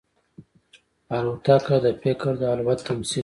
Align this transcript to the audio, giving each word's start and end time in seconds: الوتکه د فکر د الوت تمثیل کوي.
الوتکه 1.15 1.75
د 1.85 1.87
فکر 2.01 2.31
د 2.41 2.43
الوت 2.53 2.79
تمثیل 2.87 3.13
کوي. 3.15 3.19